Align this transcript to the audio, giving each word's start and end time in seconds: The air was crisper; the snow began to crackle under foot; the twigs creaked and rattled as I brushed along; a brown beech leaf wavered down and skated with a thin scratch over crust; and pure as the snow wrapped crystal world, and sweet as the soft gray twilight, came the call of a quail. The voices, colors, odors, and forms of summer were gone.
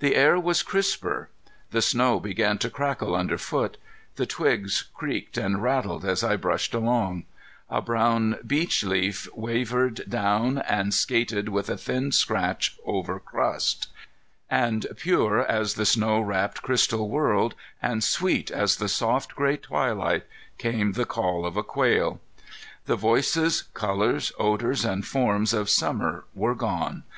The 0.00 0.14
air 0.14 0.38
was 0.38 0.62
crisper; 0.62 1.30
the 1.70 1.80
snow 1.80 2.20
began 2.20 2.58
to 2.58 2.68
crackle 2.68 3.14
under 3.14 3.38
foot; 3.38 3.78
the 4.16 4.26
twigs 4.26 4.84
creaked 4.92 5.38
and 5.38 5.62
rattled 5.62 6.04
as 6.04 6.22
I 6.22 6.36
brushed 6.36 6.74
along; 6.74 7.24
a 7.70 7.80
brown 7.80 8.36
beech 8.46 8.84
leaf 8.84 9.26
wavered 9.34 10.02
down 10.10 10.58
and 10.68 10.92
skated 10.92 11.48
with 11.48 11.70
a 11.70 11.78
thin 11.78 12.12
scratch 12.12 12.76
over 12.84 13.18
crust; 13.18 13.88
and 14.50 14.86
pure 14.98 15.38
as 15.40 15.72
the 15.72 15.86
snow 15.86 16.20
wrapped 16.20 16.60
crystal 16.60 17.08
world, 17.08 17.54
and 17.80 18.04
sweet 18.04 18.50
as 18.50 18.76
the 18.76 18.90
soft 18.90 19.34
gray 19.34 19.56
twilight, 19.56 20.24
came 20.58 20.92
the 20.92 21.06
call 21.06 21.46
of 21.46 21.56
a 21.56 21.62
quail. 21.64 22.20
The 22.84 22.96
voices, 22.96 23.62
colors, 23.72 24.32
odors, 24.38 24.84
and 24.84 25.06
forms 25.06 25.54
of 25.54 25.70
summer 25.70 26.26
were 26.34 26.54
gone. 26.54 27.04